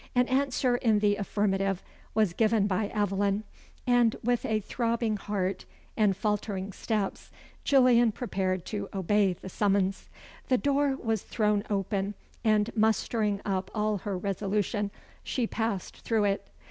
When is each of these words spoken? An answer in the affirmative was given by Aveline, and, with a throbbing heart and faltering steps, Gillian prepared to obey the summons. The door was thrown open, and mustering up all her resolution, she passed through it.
An 0.15 0.27
answer 0.29 0.77
in 0.77 0.97
the 0.97 1.15
affirmative 1.15 1.83
was 2.15 2.33
given 2.33 2.65
by 2.65 2.89
Aveline, 2.91 3.43
and, 3.85 4.15
with 4.23 4.45
a 4.47 4.59
throbbing 4.59 5.15
heart 5.15 5.65
and 5.95 6.17
faltering 6.17 6.73
steps, 6.73 7.29
Gillian 7.63 8.11
prepared 8.11 8.65
to 8.65 8.89
obey 8.95 9.33
the 9.33 9.47
summons. 9.47 10.09
The 10.47 10.57
door 10.57 10.97
was 10.99 11.21
thrown 11.21 11.63
open, 11.69 12.15
and 12.43 12.75
mustering 12.75 13.41
up 13.45 13.69
all 13.75 13.99
her 13.99 14.17
resolution, 14.17 14.89
she 15.23 15.45
passed 15.45 15.97
through 15.97 16.23
it. 16.23 16.47